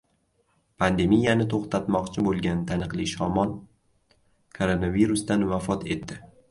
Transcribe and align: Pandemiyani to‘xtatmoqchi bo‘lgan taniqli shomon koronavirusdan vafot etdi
Pandemiyani 0.83 1.45
to‘xtatmoqchi 1.51 2.25
bo‘lgan 2.29 2.65
taniqli 2.73 3.07
shomon 3.15 3.55
koronavirusdan 4.61 5.51
vafot 5.55 5.89
etdi 5.97 6.25